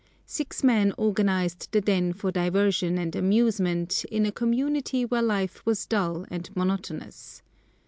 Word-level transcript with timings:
Six 0.25 0.63
men 0.63 0.95
organized 0.97 1.71
the 1.71 1.79
den 1.79 2.11
for 2.13 2.31
diversion 2.31 2.97
and 2.97 3.15
amusement 3.15 4.03
in 4.09 4.25
a 4.25 4.31
community 4.31 5.05
where 5.05 5.21
life 5.21 5.63
was 5.63 5.85
dull 5.85 6.25
and 6.31 6.49
monotonous. 6.55 7.43